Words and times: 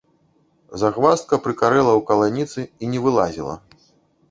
Загваздка 0.83 1.39
прыкарэла 1.43 1.93
ў 1.99 2.07
каланіцы 2.09 2.59
і 2.83 2.91
не 2.97 3.05
вылазіла. 3.07 3.55